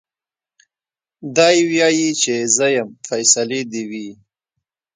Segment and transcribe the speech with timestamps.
[1.35, 4.07] دی وايي چي زه يم فيصلې دي وي